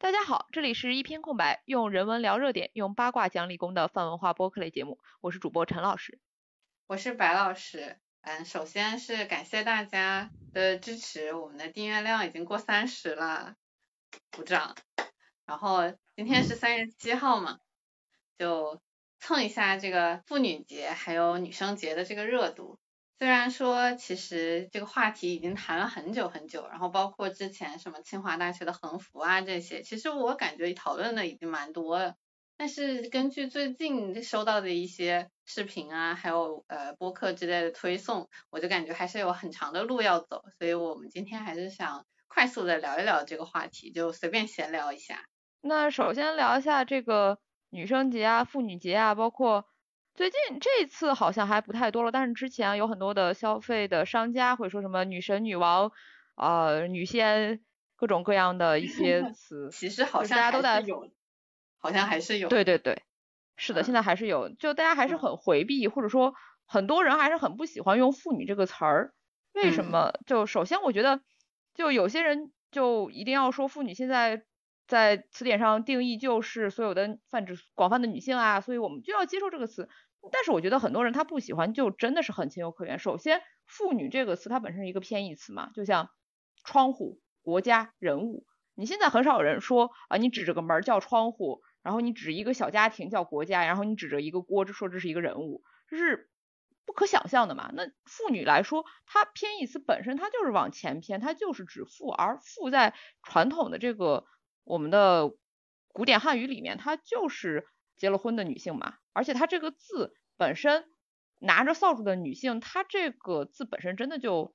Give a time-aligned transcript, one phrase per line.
[0.00, 5.00] 大家好，这里是一篇空白，用人文聊热点，用八卦讲理工的泛文化播客类节目。
[5.20, 6.20] 我是主播陈老师，
[6.86, 7.98] 我是白老师。
[8.20, 13.56] 嗯，首先是感谢大家的支持，我们的订阅量已经过三十了，
[14.30, 14.76] 鼓掌。
[15.44, 17.58] 然后今天是三月七号嘛，
[18.38, 18.80] 就
[19.18, 22.78] 蹭一下这个妇女节还有女生节的这个热度。
[23.18, 32.14] 虽然说其实这个话题已经谈了很久很久，然后包括之前什么清华大学的横幅啊这些，其实我感觉讨论的已经蛮多了。
[32.56, 40.44] 但是根据最近收到的一些视频啊，还有呃播客之类的推送，我就感觉还是有很长的路要走。
[40.58, 45.24] 所以我们今天还是想快速的聊一聊这个话题，就随便闲聊一下。
[45.60, 47.40] 那首先聊一下这个
[47.70, 49.66] 女生节啊、妇女节啊，包括。
[50.18, 55.92] 最近这次好像还不太多了，但是之前有很多的消费的商家会说什么女神、女王、
[56.34, 57.60] 呃女仙，
[57.94, 59.68] 各种各样的一些 词。
[59.70, 61.08] 其实好像大家都在有，
[61.78, 62.48] 好像还是有。
[62.48, 63.04] 对对对，
[63.56, 66.34] 是的，现在还是有，就大家还是很回避，或者说
[66.66, 69.14] 很多人还是很不喜欢用妇女这个词儿。
[69.52, 70.14] 为什么？
[70.26, 71.20] 就首先我觉得，
[71.76, 74.42] 就有些人就一定要说妇女现在
[74.88, 79.88] 在词典上定义就是所有的泛指广泛的女性啊，所以我们就要接受这个词。
[80.32, 82.98] 但是我觉得很多人他不喜欢，就真的是很情有可原。
[82.98, 86.10] 首先，妇女这个词它本身是一个偏义词嘛，就像
[86.64, 88.46] 窗户、国家、人物。
[88.74, 96.30] 你现在很少有人说啊，你指着个门叫窗户，然后你指一个小家庭叫国家，然后你指着一个锅就说这是一个人物，这是
[96.86, 97.70] 不可想象的嘛。
[97.74, 104.26] 那妇女来说，它偏义词本身它就是往前偏，它就是指妇，而妇在传统的这个
[104.62, 105.34] 我们的
[105.88, 108.94] 古典汉语里面，它就是结了婚的女性嘛。
[109.18, 110.84] 而且它这个字本身
[111.40, 114.54] 拿着扫帚的女性，它这个字本身真的就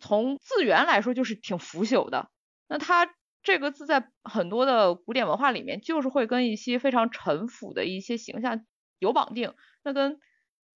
[0.00, 2.32] 从字源来说就是挺腐朽的。
[2.66, 8.66] 那它这个字在很多的古典文化里面，就是会跟一些非常陈腐的一些形象
[8.98, 9.54] 有绑定。
[9.84, 10.18] 那跟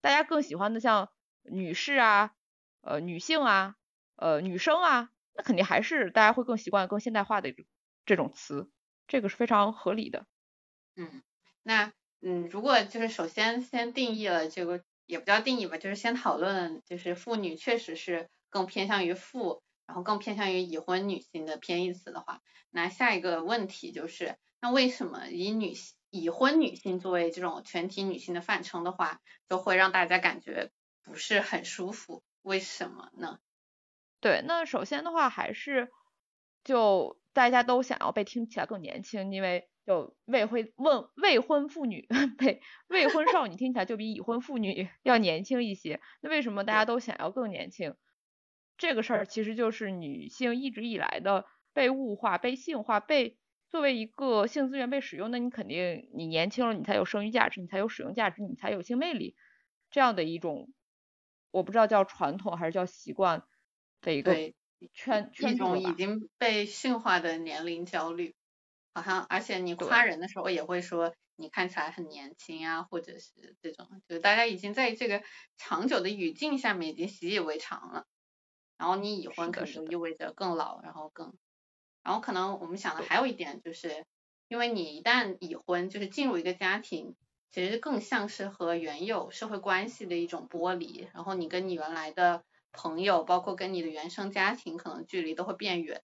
[0.00, 1.10] 大家更喜欢的像
[1.42, 2.30] 女士啊、
[2.82, 3.74] 呃女性啊、
[4.14, 7.52] 呃女生啊，那肯定还是大家会更习惯更现代化的
[8.06, 8.70] 这种词，
[9.08, 10.26] 这个是非常合理的。
[10.94, 11.22] 嗯，
[11.64, 11.92] 那。
[12.26, 22.40] 嗯，如果就是首先先定义了这个，也不叫定义吧，就是先讨论，就是妇女确实是更偏向于妇，然后更偏向于已婚女性的偏义词的话，
[22.70, 29.20] 那下一个问题就是，那为什么以女性已婚女性作为这种全体女性的泛称的话，
[29.50, 30.70] 就会让大家感觉
[31.02, 32.22] 不是很舒服？
[32.40, 33.38] 为什么呢？
[34.20, 35.90] 对，那首先的话还是
[36.64, 39.68] 就大家都想要被听起来更年轻，因为。
[39.86, 42.08] 就未婚问未婚妇女，
[42.38, 46.00] 呸，未婚少女听起来就比已婚妇女 要年轻一些。
[46.20, 47.94] 那为什么大家都想要更年轻？
[48.78, 53.36] 这个事儿其实就是女性一直以来的被物化、被性化、被
[53.70, 55.30] 作为一个性资源被使用。
[55.30, 59.36] 那你肯定你年轻了，你才有生育价值，你才有使用价值，你才有性魅力，
[59.90, 60.72] 这样的一种
[61.50, 63.44] 我不知道叫传统还是叫习惯
[64.00, 64.34] 的一个
[64.92, 68.34] 圈圈一种已经被驯化的年龄焦虑。
[68.94, 75.22] 好像，而且你夸人的时候也会说你看起来很年轻啊，或者是这种，就是大家已经在这个
[75.58, 78.06] 长久的语境下面已经习以为常了。
[78.78, 81.34] 然后你已婚可能就意味着更老，然后更，
[82.02, 84.04] 然后可能我们想的还有一点就是，
[84.48, 87.16] 因为你一旦已婚，就是进入一个家庭，
[87.50, 96.02] 其实更像是和原有社会关系的一种剥离，然后你跟你原来的朋友，包括跟你的原生家庭，可能距离都会变远。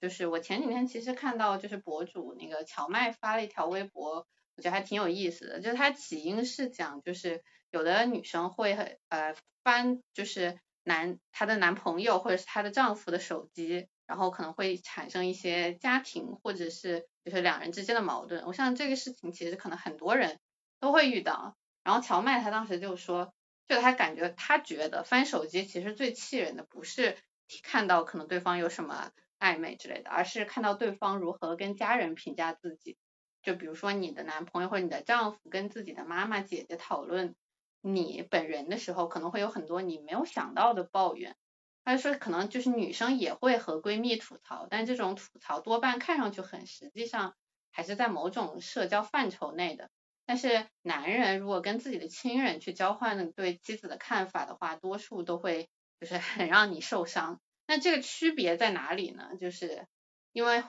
[0.00, 4.26] 就是我前几天其实看到，就是博主那个荞麦发了一条微博，
[4.56, 5.60] 我觉得还挺有意思的。
[5.60, 18.44] 就是他起因是讲，就是有的女生会呃翻，就是男她的男朋友或者是她的丈夫的手机，然后可能会产生一些家庭或者是就是两人之间的矛盾。
[18.46, 20.38] 我想这个事情其实可能很多人
[20.80, 21.56] 都会遇到。
[21.82, 23.34] 然后荞麦他当时就说，
[23.66, 27.16] 就他感觉他觉得翻手机其实最气人的不是
[27.62, 29.10] 看到可能对方有什么。
[29.38, 32.96] 暧昧之类的，而是看到对方如何跟家人评价自己，
[33.42, 37.34] 就比如说你的男朋友或者你的丈夫跟自己的妈妈、姐姐讨论
[37.80, 41.36] 你本人的时候，可能会有很多你没有想到的抱怨。
[41.84, 47.34] 他就说，可能就是女生也会和闺蜜吐槽，但这种吐槽多半看上去很，实际上
[47.70, 49.88] 还是在某种社交范畴内的。
[50.26, 57.40] 但是男人如果跟自己的亲人去交换对妻子的看法的话，多数都会就是很让你受伤。
[57.68, 59.30] 那这个区别在哪里呢？
[59.38, 59.86] 就是
[60.32, 60.64] 因为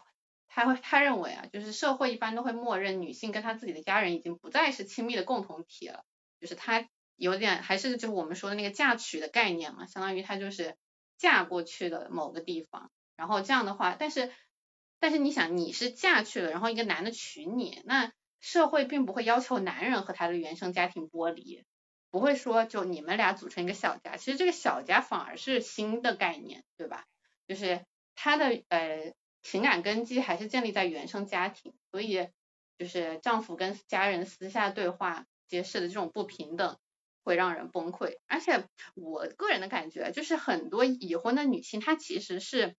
[0.50, 6.04] 他会他认为啊，就是社会一般都会默认女性跟她自己的家人已经不再是亲密的共同体了，
[6.42, 10.76] 就是她有点还是就是我们说的那个嫁娶的概念嘛，相当于她就是
[11.18, 14.32] 嫁过去的某个地方，然后这样的话，但是
[15.00, 18.12] 但是你想，你是嫁去了，然后一个男的娶你，那
[18.42, 21.64] 社会并不会要求男人和他的原生家庭剥离，
[22.12, 24.18] 不会说就你们俩组成一个小家。
[24.18, 27.06] 其实这个小家反而是新的概念，对吧？
[27.48, 27.86] 就是
[28.16, 32.28] 他的呃情感根基还是建立在原生家庭，所以
[32.78, 36.78] 就是丈夫跟家人私下对话揭示的这种不平等，
[37.24, 38.18] 会让人崩溃。
[38.28, 38.66] 而且
[38.96, 42.76] 我个人的感觉就是很多已婚的女性，她其实是。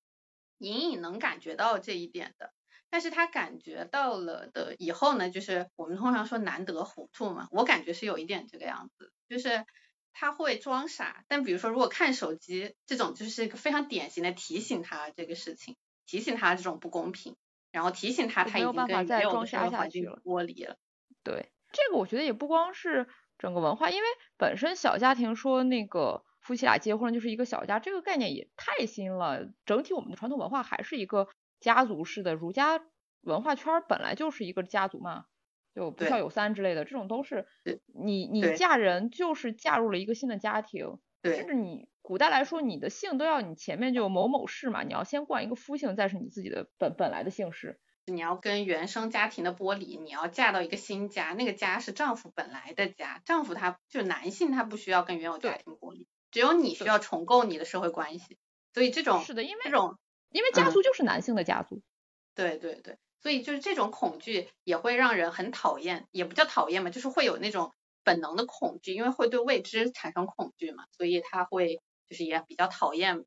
[0.62, 2.52] 隐隐能感觉到这一点的，
[2.90, 9.64] 但是他感觉到了的以后呢，就是我们通常说难得糊涂嘛，我感觉是有一点这个样子，就是
[10.12, 17.36] 他会装傻，但比如说如果看手机这种，就是一个非常典型的提醒他这个事情，提醒他这种不公平，
[17.72, 20.76] 然后提醒他他已经跟没有社会环境剥离了。
[21.22, 26.24] 对，这个我觉得也不光是整个文化，因为本身小家庭说那个。
[26.42, 29.50] 夫妻俩结婚就是一个小家，这个概念也太新了。
[29.66, 31.28] 整体我们的传统文化还是一个
[31.60, 32.80] 家族式的，儒家
[33.20, 35.26] 文化圈本来就是一个家族嘛，
[35.80, 37.46] 就不孝有三之类的，这种都是
[37.86, 47.80] 你你嫁人就是嫁入了一个新的家庭，甚至你古代来说，你的姓都要你前面就某某氏嘛，你要先冠一个夫姓，再是你自己的本本来的姓氏。
[48.04, 56.06] 你要跟原生家庭的剥离，你要嫁到一个新家，那个家是丈夫本来的家，丈夫他就男性他不需要跟原有家庭剥离。
[56.30, 58.36] 只有你需要重构你的社会关系，
[58.74, 59.96] 所以这种是的，因为这种
[60.30, 61.82] 因为家族就是男性的家族，
[62.34, 67.72] 对对对，所以就是这种恐惧也会让人很讨厌，也不叫讨厌嘛，就是会有那种
[68.02, 73.24] 本能的恐惧，因为会对未知产生恐惧嘛，所以他会就是也比较讨厌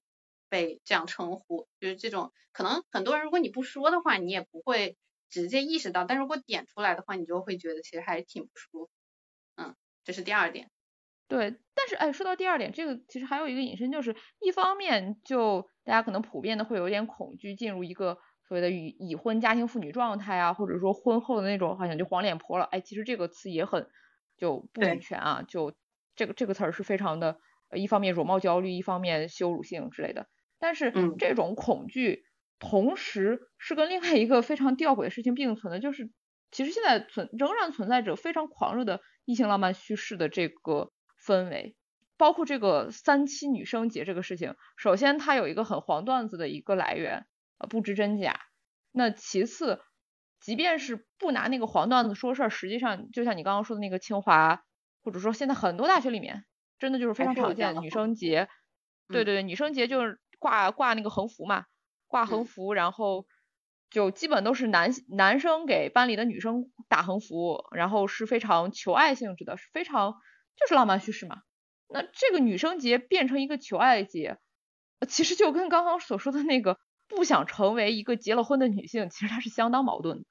[0.49, 4.97] 被这样称呼，就是这种可能很多人如果你不说的话，你也不会
[5.29, 8.89] 直接意识到，但如果点出来的话，你就会觉得其实还挺不舒服，
[9.55, 10.69] 嗯，这是第二点。
[11.27, 18.19] 对，但是哎，说到第二点，这个其实还有一个引申，就是一方面就大家可能普遍的会有点恐惧进入一个
[18.53, 23.87] 所谓的已已婚家庭妇女状态啊，或者说婚后的那种好像就黄脸婆了，哎，其实这个词也很
[24.37, 25.73] 就不女权啊，就
[26.15, 27.39] 这个这个词儿是非常的，
[27.73, 30.27] 一方面容貌焦虑，一方面羞辱性之类的。
[30.59, 32.25] 但是这种恐惧
[32.59, 36.11] 同时是跟另外一个非常吊诡的事情并存的，就是
[36.51, 40.91] 其实现在存仍然存在着非常狂热的异性浪漫叙事的这个。
[41.25, 41.77] 氛围，
[42.17, 47.25] 包括这个三七女生节这个事情，首先它有一个很黄段子的一个来源，
[47.63, 48.39] 呃，不知真假。
[48.91, 49.81] 那其次，
[50.41, 54.63] 即便是不拿那个黄段子说事儿，实际上就像你刚刚说的那个清华，
[55.01, 56.45] 或者说现在很多大学里面，
[56.77, 58.49] 真的就是非常常见女生节。
[59.07, 61.65] 对对对，女生节就是挂挂那个横幅嘛，
[62.07, 63.25] 挂横幅，然后
[63.89, 70.15] 就基本都是男男生给班里的女生打横幅，然后是非常求爱性质的，是非常。
[70.55, 71.41] 就是浪漫叙事嘛，
[71.89, 74.37] 那这个女生节变成一个求爱节，
[75.09, 76.77] 其实就跟刚刚所说的那个
[77.07, 80.25] 不想成为一个结了婚的女性，其实她是相当矛盾的。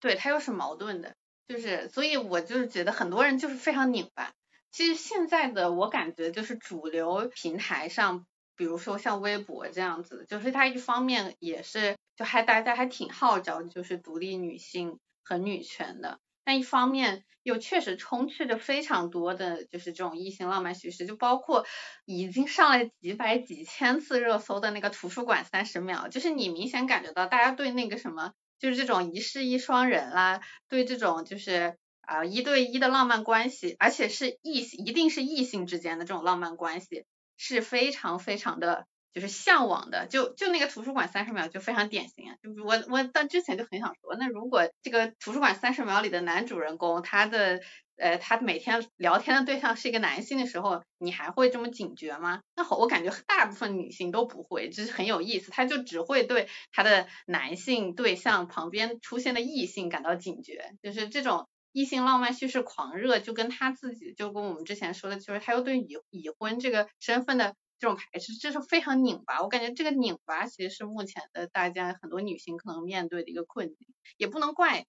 [0.00, 1.14] 对，她又是矛盾的，
[1.46, 4.32] 就是所以我就是觉得很多人就是非常拧巴。
[4.70, 16.20] 其实现在的我感觉就是主流平台上，比如说像微博这样子，就是它一方面也是就还大家还挺号召就是独立女性和女权的。
[16.48, 21.66] 但一方面又确实充斥着非常多的就是这种异性浪漫叙事，就包括
[22.06, 30.40] 已经上了几百几千次热搜的那个图书馆三十秒，就是你明显感觉到大家对那个什么，就是这种一世一双人啦，
[30.70, 37.04] 对这种就是啊一对一的浪漫关系，而且是异性一定是异性之间的这种浪漫关系，
[37.36, 38.86] 是非常非常的。
[39.18, 42.36] 就是向往的，就就那个图书馆三十秒就非常典型啊！
[42.40, 47.60] 就我我到之前就很想说，那如果这个图书馆三十秒里的男主人公，他的
[47.96, 52.42] 呃他每天聊天的对象是一个男性的时候，你还会这么警觉吗？
[52.54, 67.56] 那好，我感觉大部分女性都不会，这是很有意思，他就只会对他的男性对象旁边出现的异性感到警觉，就是这种异性浪漫叙事狂热，就跟他自己就跟我们之前说的，就是他又对已已婚这个身份的。
[67.78, 69.40] 这种排斥，这是非常拧巴。
[69.40, 74.86] 我感觉这个拧巴其实是目前的大家很多女性可能面对的一个困境，也不能怪，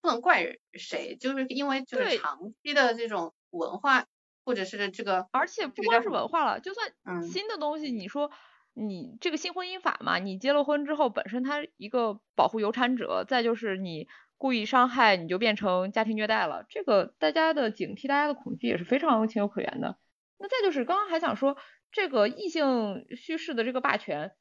[0.00, 4.06] 不能怪谁，就是因为就是长期的这种文化
[4.44, 8.30] 或者是这个，而且不光是文化了，就算新的东西，你说
[8.72, 14.08] 你这个新婚姻法嘛，你结了婚之后本身它一个保护有产者，再就是你
[14.38, 19.98] 故意伤害你就变成家庭虐待了，这个大家的警惕，大家的恐惧也是非常情有可原的。
[20.38, 21.58] 那再就是刚刚还想说。
[21.92, 24.32] 这个异性叙事的这个霸权，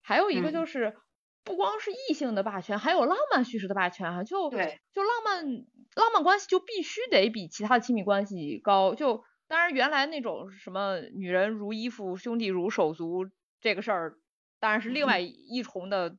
[0.00, 0.96] 还有一个就是
[1.44, 4.24] 不光是异性的霸权，还有浪漫叙事的霸权啊！
[4.24, 5.44] 就对，就浪漫
[5.94, 8.94] 浪漫关系就必须得比其他的亲密关系高。
[8.94, 13.28] 就当然原来那种什么女人如衣服，兄弟如手足
[13.60, 14.18] 这个事儿，
[14.60, 16.16] 当然是另外一重的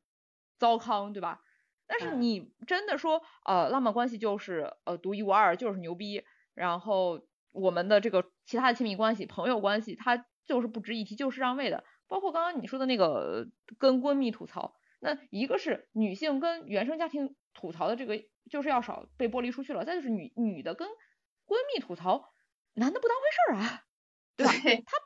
[0.58, 1.40] 糟糠，对吧？
[1.86, 7.20] 但是你真的说，呃，浪漫关系就是呃独一无二，就是牛逼，然后
[7.52, 11.84] 我们的这个其他的亲密关系、朋友关系，它就是不值一提，就是让位的。
[12.08, 20.88] 包括刚刚你说的那个跟闺蜜吐槽，那一个是女性跟原生家庭吐槽的这个就是要少被剥离出去了，再就是女女的跟
[21.46, 22.34] 闺蜜吐槽，
[22.74, 23.84] 男的不当回事儿啊，
[24.36, 24.52] 对吧？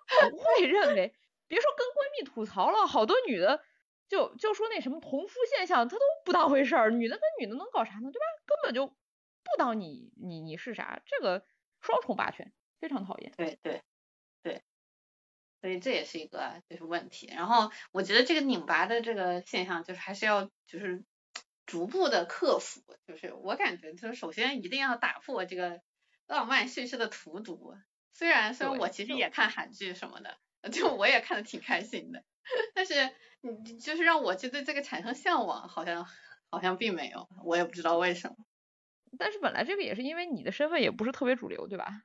[0.09, 1.15] 他不会认为，
[1.47, 3.63] 别说跟闺蜜吐槽了，好多女的
[4.09, 8.11] 就就说那什么同夫现象，他都不当回事儿，女的跟女的能搞啥呢？
[8.11, 8.27] 对吧？
[8.47, 11.45] 根本就不当你你你是啥，这个
[11.81, 13.33] 双重霸权非常讨厌。
[13.37, 13.83] 对对。
[15.61, 21.03] 所以这也是一个就是问题，然后我觉得这个拧巴的这个现象就是还是要就是
[21.65, 25.81] 逐步的克服，就是我感觉就是首先一定要打破这个
[26.27, 27.75] 浪漫叙事的荼毒，
[28.15, 30.39] 虽然虽然我其实也看韩剧什么的，
[30.71, 32.23] 就我也看的挺开心的，
[32.75, 33.11] 但是
[33.41, 36.07] 你就是让我去对这个产生向往，好像
[36.51, 38.37] 好像并没有，我也不知道为什么。
[39.19, 42.03] 但是本来这个也是因为你的身份也不是特别主流，对吧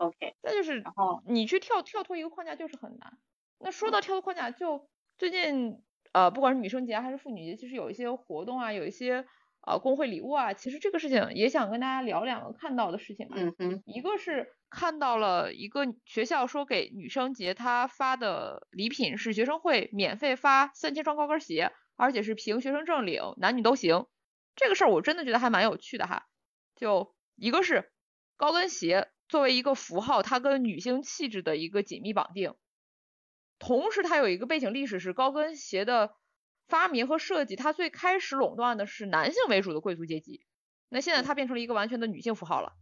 [0.00, 3.18] ？OK，再就是，然后你去跳跳脱一个框架就是很难。
[3.58, 4.88] 那说到跳脱框架，就
[5.18, 9.26] 最近呃，不管是女生节还是妇女节，其实有一些活动啊，有一些
[9.60, 13.28] 呃工会礼物啊，其实这个事情也想跟大家聊两个看到的事情。
[13.30, 13.82] 嗯嗯。
[13.84, 24.06] 一个是看到了一个学校说给女生节他发的礼品是学生会免费发三千双高跟鞋，而且是凭学生证领，男女都行。
[24.56, 26.26] 这个事儿我真的觉得还蛮有趣的哈。
[26.74, 27.92] 就一个是
[28.38, 29.10] 高跟鞋。
[29.30, 32.56] 作为一个符号，它跟女性气质的一个紧密绑定，
[33.60, 36.16] 同时它有一个背景历史是高跟鞋的
[36.66, 40.44] 发明和设计，它最开始垄断的是男性为主的贵族阶级，
[40.88, 42.72] 那现在它变成了一个完全的女性符号了。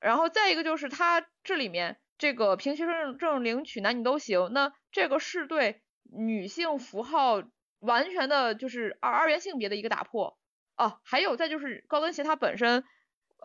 [0.00, 7.40] 然后再一个就是它这里面这个凭学生证领取男女都行，那这个是对女性符号
[7.78, 10.36] 完全的就是二二元性别的一个打破
[10.74, 10.98] 啊。
[11.04, 12.82] 还有再就是高跟鞋它本身。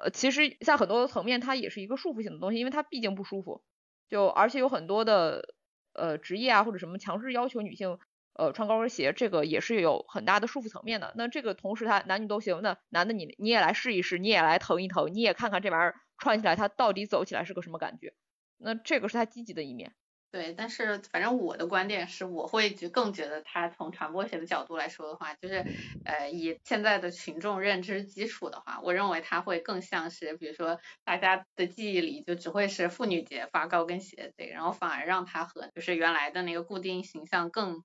[0.01, 3.61] 呃，其实在很多层面，它也是一个束缚性的东西，因为它毕竟不舒服。
[4.07, 5.53] 就而且有很多的
[5.93, 7.99] 呃职业啊或者什么强制要求女性
[8.33, 11.13] 呃穿高跟鞋，这个也是有很大的束缚层面的。
[11.15, 18.13] 那这个同时它男女都行，那男的你你也来试一试，你也来疼一疼，你也看看这玩意儿穿起来它到底走起来是个什么感觉。
[18.57, 19.93] 那这个是它积极的一面。
[20.31, 25.65] 对，但是反正我的观点是，我会就更觉得它从传播学的角度来说的话，就是
[26.03, 37.83] 呃以现在的群众认知基础的话，我认为它会更像是，比如说大家的记忆里就只会是妇女节发高跟鞋这个，然后反而让它和就是原来的那个固定形象更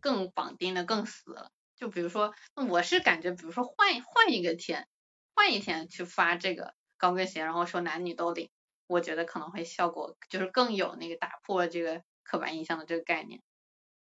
[0.00, 1.50] 更绑定的更死了。
[1.74, 2.32] 就比如说，
[2.68, 4.86] 我是感觉，比如说换换一个天，
[5.34, 8.48] 换一天去发这个高跟鞋，然后说男女都领。
[8.90, 13.40] 我觉得可能会效果就是更有那个打破这个刻板印象的这个概念，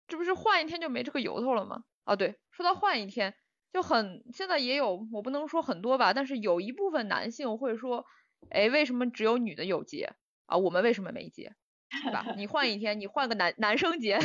[0.09, 1.85] 这不是换一天就没这个由头了吗？
[2.03, 3.35] 啊，对，说到换一天，
[3.73, 8.05] 就很现在也有，我不能说很多吧，但是有一部分男性会说，
[8.51, 10.15] 哎，为什么只有女的有节
[10.47, 10.57] 啊？
[10.57, 11.55] 我们为什么没节？
[12.03, 12.35] 对吧？
[12.37, 14.19] 你换一天，你换个男男生节，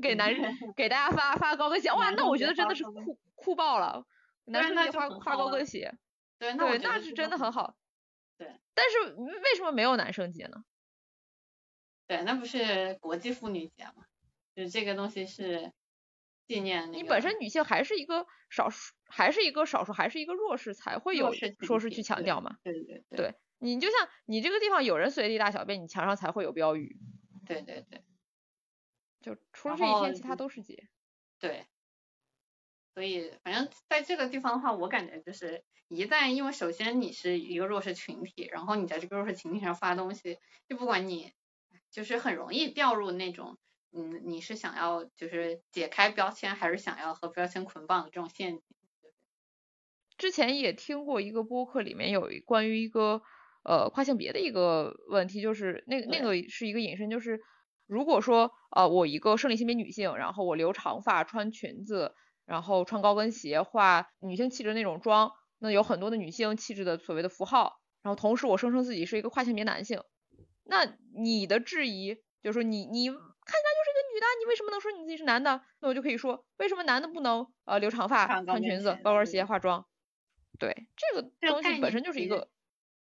[0.00, 0.32] 给男
[0.74, 4.06] 给大家发发高跟鞋， 哇，那我觉得真的是酷酷爆了，
[4.46, 5.92] 男生节发发高跟鞋，
[6.38, 7.76] 对，对，那是真的很好。
[8.40, 10.64] 对，但是为什么没有男生节呢？
[12.06, 14.06] 对，那不是国际妇女节吗？
[14.56, 15.74] 就是这个东西是
[16.48, 22.56] 纪念你本身女性还是一个少数，还是一个少数，还是一个弱势，才会有说是去强调嘛。
[22.62, 23.18] 对对对。
[23.18, 26.98] 对你就像你这个地方有人随地大小便，你墙上才会有标语。
[27.46, 28.02] 对对对。
[29.20, 30.88] 就除了这一天，其他都是节。
[31.38, 31.66] 对。
[32.92, 41.32] 所以，反正在这个地方的话，我感觉就是，一旦因为首先你是一个弱势群体，然后你在这个弱势群体上发东西，就不管你，
[41.92, 43.58] 就是很容易掉入那种，
[43.92, 48.62] 嗯，你是想要就是解开标签，还是想要和标签捆绑的这种陷阱。
[50.18, 53.22] 之前也听过一个播客，里面有关于一个
[53.62, 57.40] 呃跨性别的一个问题，就是那那个是一个引申，就是
[57.86, 62.14] 如果说呃我一个生理性别女性，然后我留长发，穿裙子。
[62.50, 65.30] 然后穿高跟鞋，化女性气质那种妆，
[65.60, 67.78] 那有很多的女性气质的所谓的符号。
[68.02, 70.02] 然后同时我声称自己是一个跨性别男性，
[70.64, 75.62] 那你的质疑就是说你你看起来就是一个女的，你为什么能说你自己是男的？
[75.78, 79.86] 那我就可以说，为什么男的不能呃留长发、穿裙子、高跟鞋、化妆？
[80.58, 82.48] 对，这个东西本身就是一个。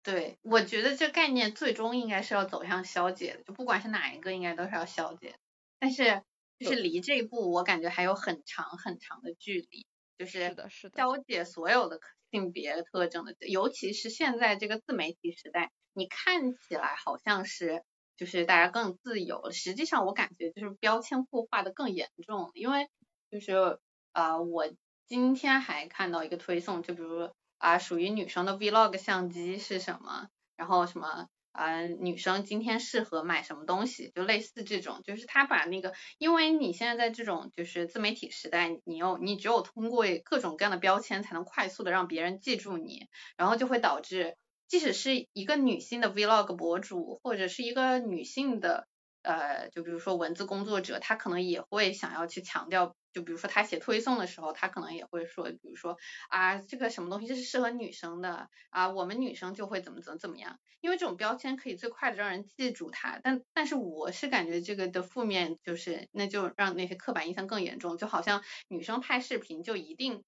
[0.03, 5.33] 对，我觉得这概念最终应该是要走向消解的，就不管是哪一个，应该都是要消解。
[5.79, 6.21] 但是。
[6.65, 9.85] 就是离这一步，我感觉还有很长很长的距离。
[10.17, 10.55] 就是
[10.95, 11.99] 消解所有的
[12.29, 17.81] 性别特征的，尤其是现在这个自媒体时代，你看起来好像是
[18.17, 22.51] 就是大家更自由，实际上我感觉就是标签固化的更严重。
[22.53, 22.87] 因为
[23.31, 23.79] 就是
[24.13, 24.71] 呃，我
[25.07, 44.35] 今天还看到一个推送，就比如啊，属于女生的 vlog 相机是什么，然后什么啊，女生今天适合买什么东西，就类似这种，就是他把那个，因为你现在在这种就是自媒体时代，你有你只有通过各种各样的标签才能快速的让别人记住你，然后就会导致，
[44.67, 48.87] 即使是一个女性的 vlog 博主，或者是一个女性的。
[49.23, 55.97] 呃，就比如说文字工作者，她可能也会想要去强调，就比如说他写推送的时候，他可能也会说，比如说
[56.29, 63.19] 啊，这个什么东西这是适合女生的啊，我们女生就会怎么怎么怎么样，因为这种标签可以最快的让人记住它。
[63.23, 70.23] 但但是我是感觉这个的负面就是，那就让那些刻板印象更严重，就好像女生拍视频就一定，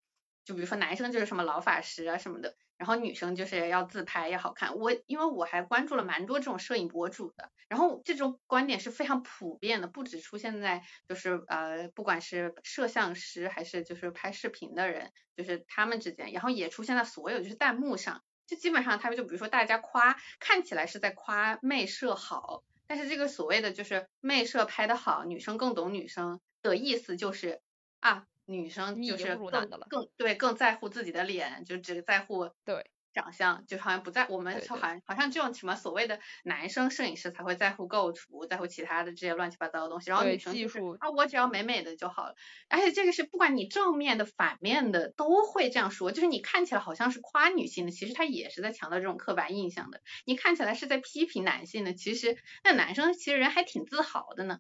[0.45, 2.55] 就比如说男生就是什么老法师啊什么的。
[2.83, 27.61] 然后女生就是要自拍要好看，我因为我还关注了蛮多这种摄影博主的，然后这种观点是非常普遍的，不止出现在就是呃不管是摄像师还是就是拍视频的人，就是他们之间，然后也出现在所有就是弹幕上，就基本上他们就比如说大家夸看起来是在夸妹摄好，但是这个所谓的就是妹摄拍的好，女生更懂女生的意思就是
[28.01, 28.27] 啊。
[28.45, 32.89] 女生就是更更对更在乎自己的脸，就只在乎对。
[33.13, 42.33] 长相，就好像不在我们好像好像这种什么所谓的男生摄影师才会在乎构图，在乎其他的这些乱七八糟的东西，然后女生就是啊我只要美美的就好了，
[42.69, 54.57] 而且这个是不管你正面的反面的都会这样说，就是你看起来好像是夸女性的，其实他也是在强调这种刻板印象的，你看起来是在批评男性的，其实那男生其实人还挺自豪的呢，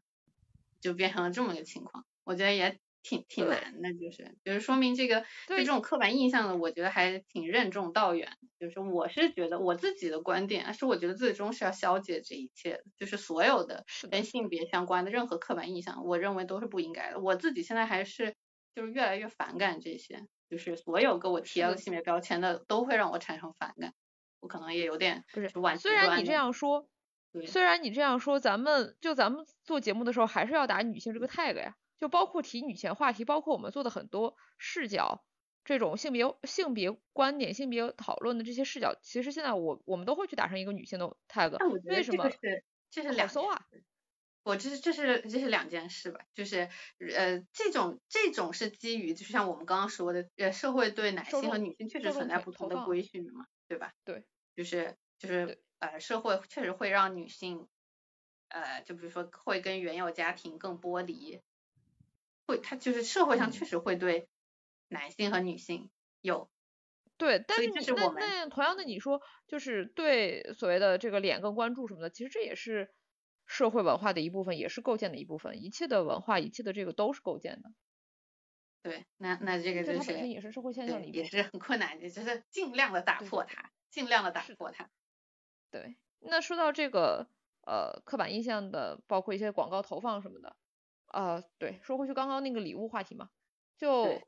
[0.79, 2.77] 就变成了这么个情况，我觉得也。
[3.03, 8.29] 挺挺难的，就是就是说明这个对这种刻板印象的，我觉得还挺任重道远。
[8.59, 17.19] 就是我是觉得我自己的观点是，我觉得最终是要消解这一切，就是所有的跟性别相关的任何刻板印象，我认为都是不应该的。
[17.19, 18.33] 我自己现在还是
[18.73, 23.93] 就是越来越反感这些，就是所有给我贴了性别标签的都会让我产生反感。
[24.39, 26.87] 我可能也有点不是，虽然你这样说，
[27.45, 31.75] 虽然你这样说，咱们就咱们做节目的时候还是要打女性这个 tag 呀。
[32.03, 35.23] 就包括提女权话题，包括我们做的很多视角，
[35.63, 41.61] 这种性别性别观点、性别讨论的这些视角，其实现在我我们都会去打上一个女性的 tag。
[41.85, 42.29] 为什么？
[42.91, 43.67] 这是两搜啊！
[44.43, 46.19] 我这是这是这是两件事吧？
[46.33, 46.67] 就是
[47.15, 53.93] 呃，这种这种是基于，就像我们刚刚说的，呃，社会对男性和女性确实存在不同的规训嘛，对吧？
[54.03, 54.25] 对，
[54.57, 57.69] 就是就是呃，社会确实会让女性
[58.49, 61.39] 呃，就比如说会跟原有家庭更剥离。
[62.47, 64.29] 会，他就是社会上确实会对
[64.87, 65.89] 男性和女性
[66.21, 66.49] 有
[67.17, 72.89] 对，但是那那同样的你说就是对所谓的这个脸更关注什么的，其实这也是
[73.45, 75.63] 社会文化的一部分，也是构建的一部分。
[75.63, 77.69] 一切的文化，一切的这个都是构建的。
[78.83, 84.89] 对，那那这个就是它本身也是社会现象里也是很困难的，就是尽量的打破它，尽量的打破它。
[85.71, 87.27] 对，那说到这个
[87.65, 90.55] 呃刻板印象的，包括一些广告投放什么的。
[91.13, 93.29] 啊，对，说回去刚刚那个礼物话题嘛，
[93.77, 94.19] 就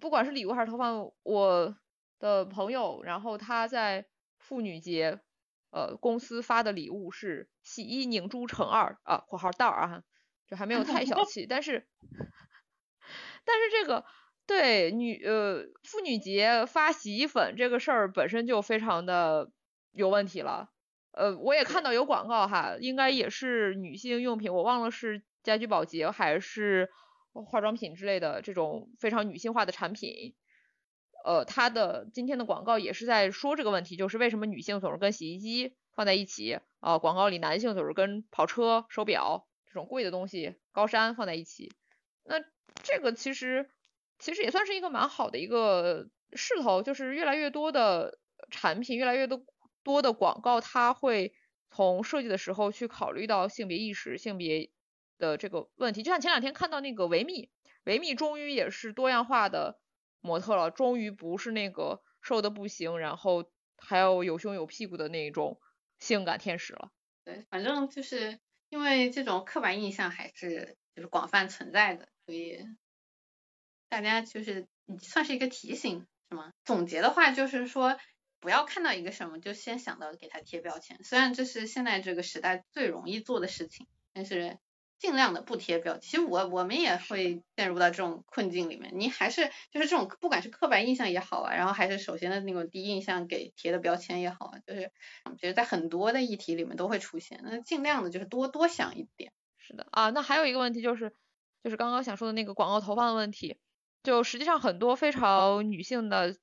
[0.00, 1.76] 不管是礼物还是投放，我
[2.20, 4.06] 的朋友，然后他在
[4.38, 5.18] 妇女节，
[5.70, 10.02] 呃，公司发的礼物是洗衣凝珠乘二啊，括号袋儿啊，
[10.46, 11.88] 就还没有太小气， 但是，
[13.44, 14.04] 但是这个
[14.46, 19.50] 对女呃妇女节发洗衣粉这个事儿本身就非常的
[19.90, 20.70] 有问题了，
[21.10, 25.24] 呃，我也看到有广告哈，应该也是女性用品，我忘了是。
[25.44, 26.90] 家居保洁还是
[27.32, 30.34] 化妆品之类的这种非常女性化的产品，
[31.24, 36.98] 呃，它的今天的广告也是在说这个问题，就是为什么女性总是跟洗衣机放在一起啊？
[36.98, 41.72] 广告里男性总是跟跑车、手表这种贵的东西、高山放在一起。
[42.24, 42.36] 那
[42.82, 43.68] 这个其实
[44.18, 48.18] 其实也算是一个蛮好的一个势头，就是越来越多的
[48.50, 49.44] 产品，越来越多
[49.82, 51.34] 多的广告，它会
[51.70, 54.70] 从设计的时候去考虑到性别意识、性别。
[55.18, 57.50] 的这个问题，就像前两天看到那个维密，
[57.84, 59.78] 维密终于也是多样化的
[60.20, 65.60] 模特了，终于不是那个瘦的不行，然后还有有胸有屁股的那种
[65.98, 66.90] 性感天使了。
[67.24, 72.64] 对，反正就是因为这种刻板印象还是就是广泛存在的，所以
[73.88, 74.66] 大家就是
[75.00, 76.52] 算是一个提醒，是吗？
[76.64, 77.98] 总结的话就是说，
[78.40, 84.58] 不要看到一个什么就先想到给他贴标签，虽然这是现在这个时代最容易做的事情，但是。
[84.98, 88.92] 尽量的不贴标，其实我我们也会陷入到这种困境里面。
[88.94, 94.90] 你还是就是这种不管是刻板印象也好啊，然后还是首先的那种第一印象给贴的标签也好啊，就是
[95.38, 97.40] 其实在很多的议题里面都会出现。
[97.42, 99.32] 那尽量的就是多多想一点。
[99.58, 101.12] 是的啊，那还有一个问题就是
[101.62, 103.58] 就是刚刚想说的那个广告投放的问题，
[104.02, 106.36] 就实际上很多非常女性的，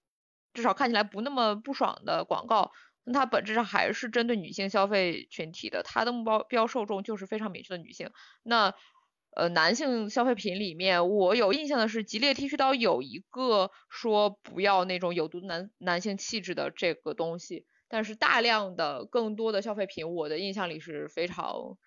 [0.54, 2.72] 至少看起来不那么不爽的广告，
[3.04, 8.10] 那它本质上还是针对女性消费群体的，它的目标标受众就是非常明确的女性。
[8.44, 8.74] 那
[9.34, 21.78] 呃，男性消费品里面，我有印象的是，吉列剃须刀有一个说不要那种有毒男男性气质的这个东西，但是大量的更多的消费品，我的印象里是非常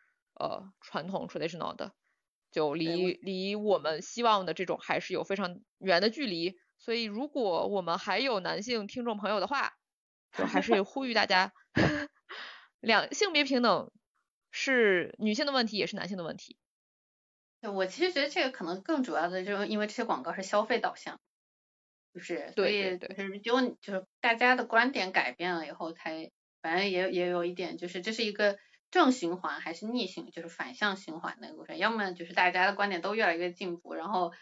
[0.41, 1.93] 呃传统 traditional 的，
[2.51, 6.57] 就离离我们希望的这种还是有非常远的距离。
[6.79, 9.73] 所以，如果我们还有男性听众朋友的话，
[10.37, 11.53] 就还是呼吁大家，
[12.81, 13.91] 两性别平等
[14.51, 16.57] 是女性的问题，也是男性的问题。
[17.61, 21.19] 对我其实觉得这个可能更主要的就是因为这些广告是消费导向，
[22.13, 28.59] 就是所以就是就就是大家的观点改变了以后才，反正也也有一点就是这是一个
[28.91, 31.79] 正循环还是逆循，就是反向循环的过程。
[31.79, 34.33] 要么就是大家的观点都越来越进步，然后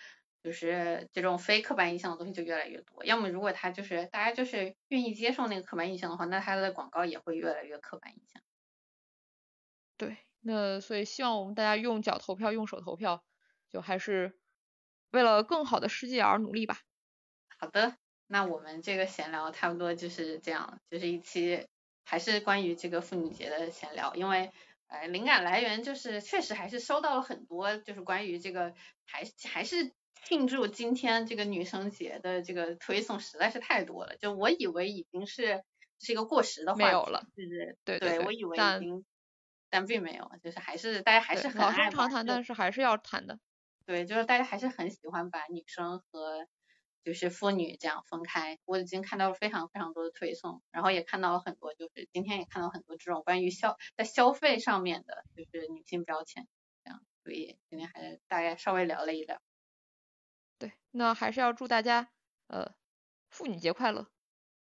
[0.43, 8.43] 就是这种非刻板印象的东西就越来越多；要么如果他就是大家就是愿意接受那个刻板印象的话，那他的广告也会越来越刻板印象。
[9.97, 10.17] 对。
[10.45, 13.23] 那所以希望我们大家用脚投票，用手投票，
[13.71, 14.41] 就还是
[15.13, 16.81] 为了更好的世界而努力吧。
[17.61, 21.69] 好的，那我们这个闲聊差不多就是这样，就是一期
[22.05, 24.51] 还是关于这个妇女节的闲聊，因为
[24.89, 28.75] 呃灵感来源就是确实还是收到了很多，就是关于这个
[29.05, 35.63] 还还是庆祝今天这个女生节的这个推送实在是太多了，就我以为已经是
[35.99, 39.05] 是一个过时的话题，没有了，就是对对，我以为已经。
[39.75, 43.39] 但并没有，就是还是大家还是很老生常谈，但是还是要谈的。
[43.87, 46.47] 对，就是大家还是很喜欢把女生和
[47.03, 48.59] 就是妇女这样分开。
[48.67, 56.47] 我已经看到了非常非常多的推送，然后也看到了很多，就是今天也看到很多这种关于消在消费上面的，就是女性标签
[56.85, 57.01] 这样。
[57.25, 59.41] 所以今天还是大概稍微聊了一聊。
[60.63, 62.09] 对，那还是要祝大家
[62.47, 62.73] 呃
[63.31, 64.07] 妇女节快乐。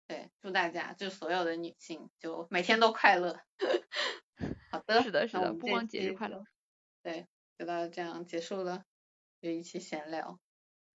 [0.07, 3.41] 对，祝大家就所有的女性就每天都快乐。
[4.71, 6.45] 好的，是的，是的，不光节日快乐。
[7.03, 8.85] 对，就到这样结束了，
[9.41, 10.39] 就一起闲聊。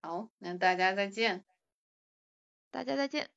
[0.01, 1.45] 好，那大家再见。
[2.71, 3.34] 大家再见。